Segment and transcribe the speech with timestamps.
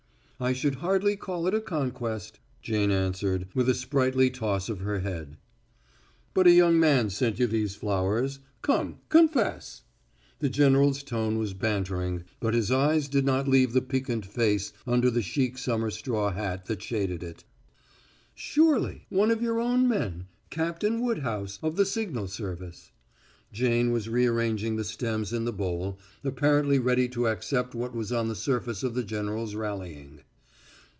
[0.43, 5.01] "I should hardly call it a conquest," Jane answered, with a sprightly toss of her
[5.01, 5.37] head.
[6.33, 8.39] "But a young man sent you these flowers.
[8.63, 9.83] Come confess!"
[10.39, 15.11] The general's tone was bantering, but his eyes did not leave the piquant face under
[15.11, 17.43] the chic summer straw hat that shaded it.
[18.33, 19.05] "Surely.
[19.09, 22.91] One of your own men Captain Woodhouse, of the signal service."
[23.53, 28.27] Jane was rearranging the stems in the bowl, apparently ready to accept what was on
[28.27, 30.21] the surface of the general's rallying.